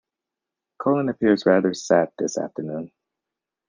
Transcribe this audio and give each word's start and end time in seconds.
Colin 0.81 1.09
appears 1.09 1.45
rather 1.45 1.75
sad 1.75 2.11
this 2.17 2.35
afternoon 2.35 2.91